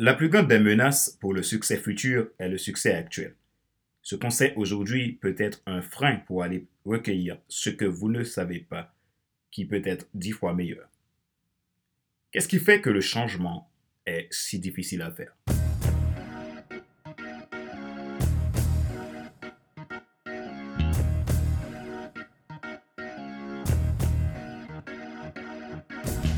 [0.00, 3.34] La plus grande des menaces pour le succès futur est le succès actuel.
[4.00, 8.22] Ce qu'on sait aujourd'hui peut être un frein pour aller recueillir ce que vous ne
[8.22, 8.94] savez pas,
[9.50, 10.88] qui peut être dix fois meilleur.
[12.30, 13.68] Qu'est-ce qui fait que le changement
[14.06, 15.36] est si difficile à faire?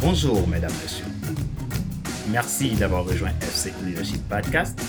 [0.00, 1.20] Bonjour, mesdames, messieurs.
[2.30, 4.80] Merci d'avoir rejoint FC Leadership Podcast.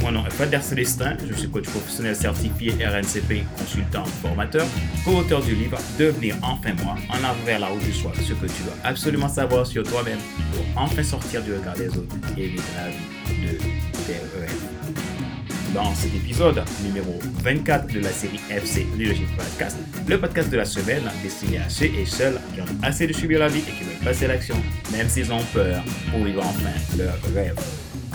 [0.00, 4.66] Mon nom est Fred Célestin, je suis coach professionnel certifié RNCP, consultant, formateur,
[5.04, 8.46] co-auteur du livre Devenir enfin moi, en avant vers la route du soir, ce que
[8.46, 10.18] tu dois absolument savoir sur toi-même
[10.52, 14.75] pour enfin sortir du regard des autres et vivre la vie de.
[15.76, 19.76] Dans cet épisode numéro 24 de la série FC Leadership Podcast,
[20.08, 23.40] le podcast de la semaine destiné à ceux et celles qui ont assez de subir
[23.40, 24.56] la vie et qui veulent passer l'action,
[24.90, 27.56] même s'ils ont peur pour vivre enfin leur rêve.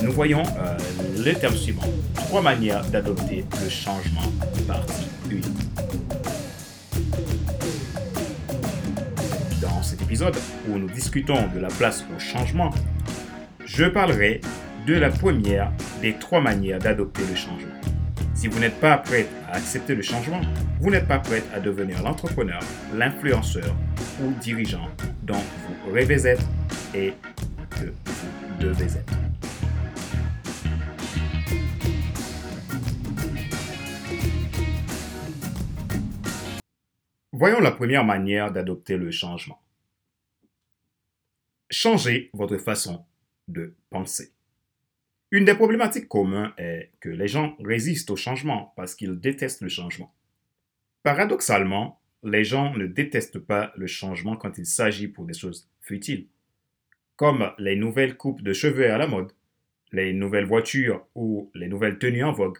[0.01, 0.75] Nous voyons euh,
[1.23, 1.85] le terme suivant.
[2.15, 4.23] Trois manières d'adopter le changement,
[4.67, 5.35] partie 1.
[9.61, 10.35] Dans cet épisode
[10.67, 12.71] où nous discutons de la place au changement,
[13.65, 14.41] je parlerai
[14.87, 15.71] de la première
[16.01, 17.79] des trois manières d'adopter le changement.
[18.33, 20.41] Si vous n'êtes pas prêt à accepter le changement,
[20.79, 22.59] vous n'êtes pas prêt à devenir l'entrepreneur,
[22.95, 23.75] l'influenceur
[24.23, 24.89] ou dirigeant
[25.21, 26.43] dont vous rêvez être
[26.95, 27.13] et
[27.69, 29.13] que vous devez être.
[37.31, 39.61] Voyons la première manière d'adopter le changement.
[41.69, 43.05] Changez votre façon
[43.47, 44.33] de penser.
[45.31, 49.69] Une des problématiques communes est que les gens résistent au changement parce qu'ils détestent le
[49.69, 50.13] changement.
[51.03, 56.27] Paradoxalement, les gens ne détestent pas le changement quand il s'agit pour des choses futiles,
[57.15, 59.31] comme les nouvelles coupes de cheveux à la mode,
[59.93, 62.59] les nouvelles voitures ou les nouvelles tenues en vogue.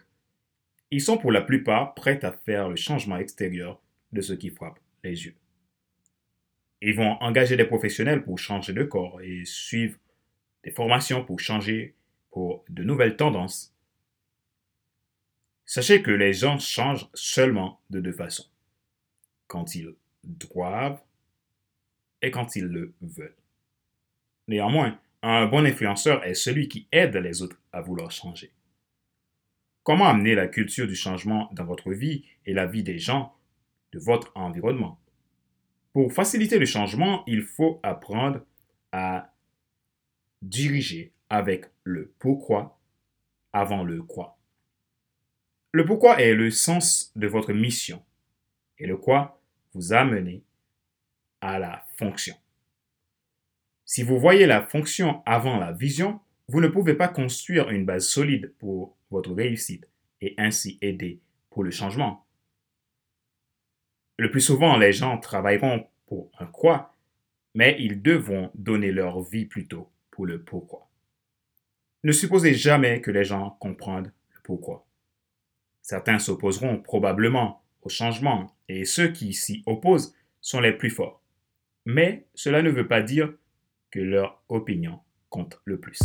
[0.90, 4.78] Ils sont pour la plupart prêts à faire le changement extérieur de ce qui frappe
[5.04, 5.34] les yeux.
[6.80, 9.98] Ils vont engager des professionnels pour changer de corps et suivre
[10.64, 11.94] des formations pour changer
[12.36, 13.74] de nouvelles tendances.
[15.64, 18.48] Sachez que les gens changent seulement de deux façons.
[19.46, 19.94] Quand ils
[20.24, 21.00] doivent
[22.20, 23.36] et quand ils le veulent.
[24.48, 28.52] Néanmoins, un bon influenceur est celui qui aide les autres à vouloir changer.
[29.82, 33.34] Comment amener la culture du changement dans votre vie et la vie des gens
[33.92, 35.00] de votre environnement?
[35.92, 38.40] Pour faciliter le changement, il faut apprendre
[38.92, 39.32] à
[40.40, 42.78] diriger avec le pourquoi
[43.54, 44.38] avant le quoi.
[45.72, 48.04] Le pourquoi est le sens de votre mission
[48.78, 49.40] et le quoi
[49.72, 50.42] vous amène
[51.40, 52.34] à la fonction.
[53.86, 58.06] Si vous voyez la fonction avant la vision, vous ne pouvez pas construire une base
[58.06, 59.88] solide pour votre réussite
[60.20, 62.26] et ainsi aider pour le changement.
[64.18, 66.94] Le plus souvent, les gens travailleront pour un quoi,
[67.54, 70.91] mais ils devront donner leur vie plutôt pour le pourquoi.
[72.04, 74.84] Ne supposez jamais que les gens comprennent le pourquoi.
[75.82, 81.22] Certains s'opposeront probablement au changement et ceux qui s'y opposent sont les plus forts.
[81.86, 83.32] Mais cela ne veut pas dire
[83.92, 84.98] que leur opinion
[85.30, 86.00] compte le plus.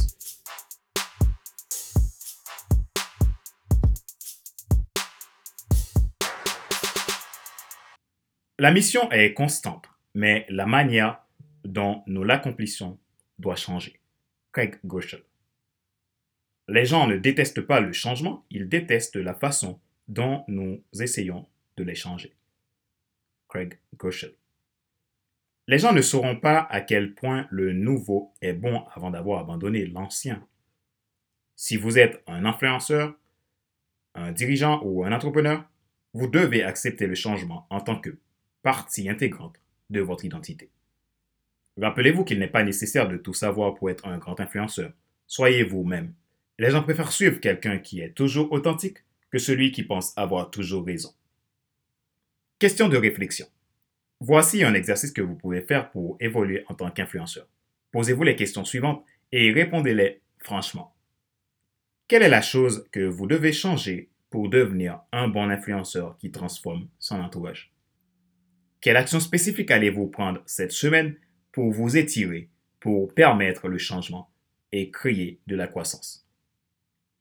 [8.59, 11.23] La mission est constante, mais la manière
[11.63, 12.99] dont nous l'accomplissons
[13.39, 13.99] doit changer.
[14.51, 15.23] Craig Goschel.
[16.69, 21.47] Les gens ne détestent pas le changement, ils détestent la façon dont nous essayons
[21.77, 22.33] de les changer.
[23.47, 24.33] Craig Goschel.
[25.67, 29.85] Les gens ne sauront pas à quel point le nouveau est bon avant d'avoir abandonné
[29.85, 30.45] l'ancien.
[31.55, 33.15] Si vous êtes un influenceur,
[34.15, 35.63] un dirigeant ou un entrepreneur,
[36.13, 38.17] vous devez accepter le changement en tant que
[38.61, 40.69] partie intégrante de votre identité.
[41.77, 44.91] Rappelez-vous qu'il n'est pas nécessaire de tout savoir pour être un grand influenceur.
[45.27, 46.13] Soyez vous-même
[46.59, 48.99] les gens préfèrent suivre quelqu'un qui est toujours authentique
[49.29, 51.13] que celui qui pense avoir toujours raison.
[52.59, 53.45] Question de réflexion.
[54.19, 57.47] Voici un exercice que vous pouvez faire pour évoluer en tant qu'influenceur.
[57.91, 60.95] Posez-vous les questions suivantes et répondez-les franchement.
[62.07, 66.87] Quelle est la chose que vous devez changer pour devenir un bon influenceur qui transforme
[66.99, 67.71] son entourage?
[68.81, 71.15] Quelle action spécifique allez-vous prendre cette semaine
[71.51, 72.49] pour vous étirer,
[72.79, 74.31] pour permettre le changement
[74.71, 76.26] et créer de la croissance?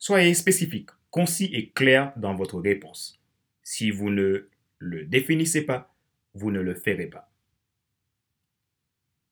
[0.07, 3.21] Soyez spécifique, concis et clair dans votre réponse.
[3.65, 4.49] Si vous ne
[4.79, 5.93] le définissez pas,
[6.33, 7.29] vous ne le ferez pas.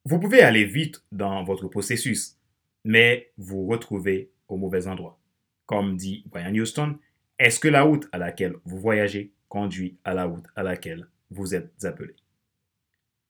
[0.05, 2.41] Vous pouvez aller vite dans votre processus,
[2.83, 5.21] mais vous retrouvez au mauvais endroit.
[5.65, 6.99] Comme dit Brian Houston,
[7.39, 11.55] est-ce que la route à laquelle vous voyagez conduit à la route à laquelle vous
[11.55, 12.17] êtes appelé?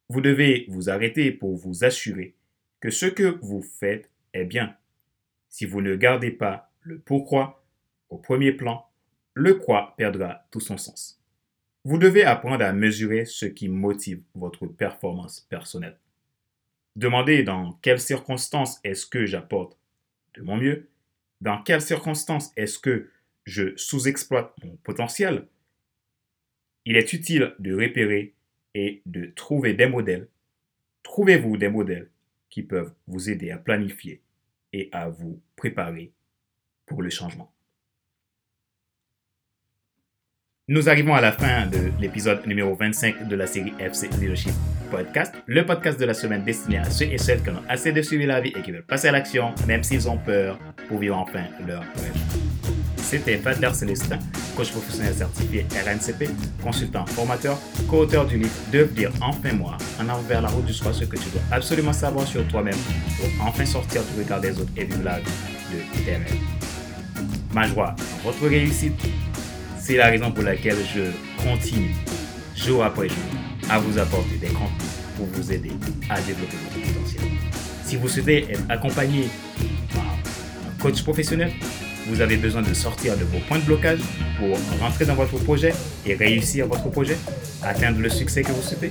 [0.08, 2.36] Vous devez vous arrêter pour vous assurer
[2.80, 4.74] que ce que vous faites est bien.
[5.50, 7.64] Si vous ne gardez pas le pourquoi
[8.10, 8.86] au premier plan,
[9.32, 11.20] le quoi perdra tout son sens.
[11.84, 15.98] Vous devez apprendre à mesurer ce qui motive votre performance personnelle.
[16.96, 19.76] Demandez dans quelles circonstances est-ce que j'apporte
[20.34, 20.88] de mon mieux,
[21.40, 23.10] dans quelles circonstances est-ce que
[23.44, 25.46] je sous-exploite mon potentiel.
[26.84, 28.34] Il est utile de repérer
[28.74, 30.28] et de trouver des modèles.
[31.02, 32.10] Trouvez-vous des modèles
[32.50, 34.22] qui peuvent vous aider à planifier
[34.72, 36.12] et à vous préparer
[36.86, 37.50] pour le changement.
[40.66, 44.54] Nous arrivons à la fin de l'épisode numéro 25 de la série FC Leadership
[44.90, 48.00] Podcast, le podcast de la semaine destiné à ceux et celles qui ont assez de
[48.00, 50.58] suivre la vie et qui veulent passer à l'action, même s'ils ont peur,
[50.88, 52.16] pour vivre enfin leur rêve.
[52.96, 54.18] C'était Fadler Célestin,
[54.56, 56.30] coach professionnel certifié RNCP,
[56.62, 60.94] consultant formateur, co-auteur du livre Devenir enfin moi, en avant vers la route du soir,
[60.94, 62.78] ce que tu dois absolument savoir sur toi-même
[63.18, 66.63] pour enfin sortir du regard des autres et vivre la de tes rêves.
[67.52, 67.94] Ma joie
[68.24, 69.00] votre réussite
[69.84, 71.02] c'est la raison pour laquelle je
[71.42, 71.94] continue,
[72.56, 73.18] jour après jour,
[73.68, 75.72] à vous apporter des contenus pour vous aider
[76.08, 77.22] à développer votre potentiel.
[77.84, 79.28] Si vous souhaitez être accompagné
[79.92, 81.52] par un coach professionnel,
[82.06, 83.98] vous avez besoin de sortir de vos points de blocage
[84.38, 85.74] pour rentrer dans votre projet
[86.06, 87.18] et réussir votre projet,
[87.62, 88.90] atteindre le succès que vous souhaitez,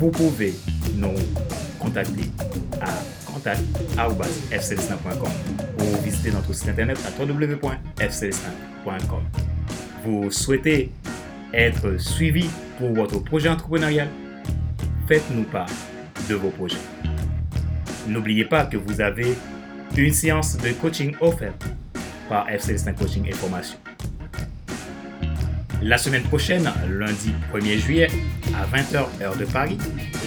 [0.00, 0.52] vous pouvez
[0.96, 1.14] nous
[1.78, 2.24] contacter
[2.80, 2.90] à
[3.38, 5.30] contact.fcelestin.com
[5.80, 9.22] ou visiter notre site internet à www.fcelestin.com
[10.04, 10.90] vous souhaitez
[11.52, 12.48] être suivi
[12.78, 14.08] pour votre projet entrepreneurial,
[15.06, 15.70] faites-nous part
[16.28, 16.76] de vos projets.
[18.06, 19.34] N'oubliez pas que vous avez
[19.96, 21.64] une séance de coaching offerte
[22.28, 23.78] par FC Coaching et Formation.
[25.80, 28.08] La semaine prochaine, lundi 1er juillet,
[28.52, 29.78] à 20h heure de Paris,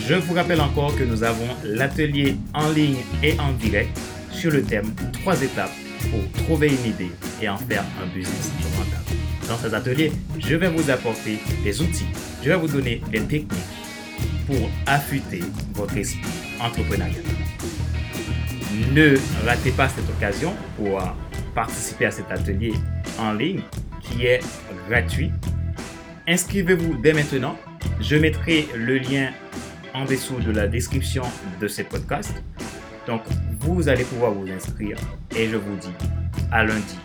[0.07, 3.99] je vous rappelle encore que nous avons l'atelier en ligne et en direct
[4.31, 5.73] sur le thème 3 étapes
[6.09, 7.11] pour trouver une idée
[7.41, 9.19] et en faire un business rentable.
[9.49, 12.07] Dans ces ateliers, je vais vous apporter des outils,
[12.41, 13.51] je vais vous donner des techniques
[14.47, 15.41] pour affûter
[15.73, 16.21] votre esprit
[16.61, 17.23] entrepreneurial.
[18.93, 21.01] Ne ratez pas cette occasion pour
[21.53, 22.73] participer à cet atelier
[23.19, 23.61] en ligne
[24.01, 24.41] qui est
[24.89, 25.31] gratuit.
[26.27, 27.57] Inscrivez-vous dès maintenant.
[27.99, 29.31] Je mettrai le lien
[29.93, 31.23] en dessous de la description
[31.59, 32.43] de ce podcast.
[33.07, 33.21] Donc,
[33.59, 34.97] vous allez pouvoir vous inscrire
[35.35, 35.93] et je vous dis
[36.51, 36.97] à lundi,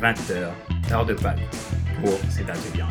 [0.00, 1.38] 20h, heure de Pâques,
[2.00, 2.84] pour cet atelier.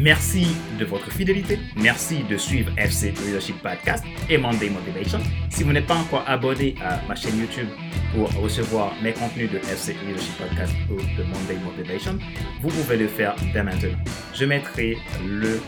[0.00, 0.46] Merci
[0.78, 1.58] de votre fidélité.
[1.76, 5.18] Merci de suivre FC Leadership Podcast et Monday Motivation.
[5.50, 7.68] Si vous n'êtes pas encore abonné à ma chaîne YouTube
[8.14, 12.18] pour recevoir mes contenus de FC Leadership Podcast ou de Monday Motivation,
[12.62, 13.98] vous pouvez le faire dès maintenant.
[14.32, 14.96] Je mettrai
[15.28, 15.60] le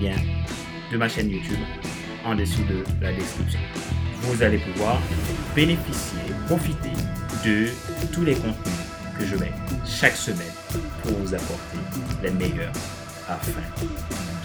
[0.00, 0.16] lien
[0.90, 1.60] de ma chaîne YouTube
[2.24, 3.60] en dessous de la description.
[4.22, 4.98] Vous allez pouvoir
[5.54, 6.96] bénéficier, profiter
[7.44, 7.66] de
[8.14, 8.78] tous les contenus
[9.18, 9.52] que je mets
[9.84, 10.54] chaque semaine
[11.02, 11.78] pour vous apporter
[12.22, 12.72] les meilleurs
[13.28, 13.60] afin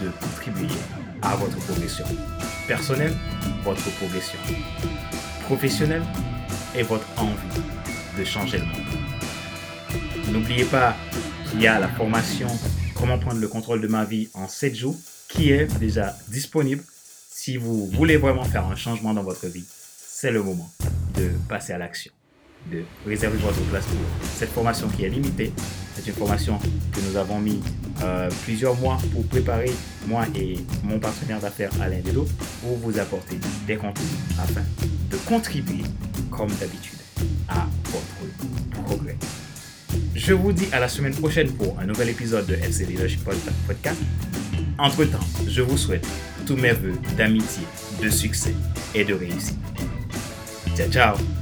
[0.02, 0.74] de contribuer
[1.22, 2.04] à votre progression
[2.66, 3.14] personnelle,
[3.64, 4.38] votre progression
[5.44, 6.02] professionnelle
[6.76, 7.62] et votre envie
[8.18, 10.32] de changer le monde.
[10.32, 10.94] N'oubliez pas
[11.50, 12.48] qu'il y a la formation
[12.94, 14.96] Comment prendre le contrôle de ma vie en 7 jours
[15.28, 16.82] qui est déjà disponible
[17.30, 19.64] si vous voulez vraiment faire un changement dans votre vie.
[19.98, 20.70] C'est le moment
[21.16, 22.12] de passer à l'action
[22.70, 25.52] de réserver votre place pour cette formation qui est limitée.
[25.94, 26.58] C'est une formation
[26.92, 27.60] que nous avons mis
[28.02, 29.70] euh, plusieurs mois pour préparer,
[30.06, 32.26] moi et mon partenaire d'affaires Alain Dedo,
[32.62, 34.08] pour vous apporter des contenus
[34.38, 34.62] afin
[35.10, 35.84] de contribuer,
[36.30, 36.98] comme d'habitude,
[37.48, 39.16] à votre progrès.
[40.14, 43.20] Je vous dis à la semaine prochaine pour un nouvel épisode de FC Leadership
[43.66, 44.00] Podcast.
[44.78, 46.06] Entre-temps, je vous souhaite
[46.46, 47.62] tous mes voeux d'amitié,
[48.02, 48.54] de succès
[48.94, 49.58] et de réussite.
[50.76, 51.33] Ciao, ciao